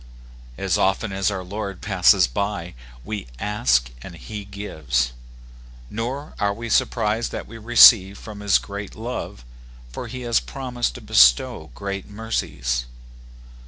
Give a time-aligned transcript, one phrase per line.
[0.57, 2.73] As often as our Lord passes by,
[3.05, 5.13] we ask and he gives;
[5.91, 8.59] nor are we surprised that we receive from his
[8.95, 9.45] love;
[9.91, 12.87] for he has promised to bestow great mercies.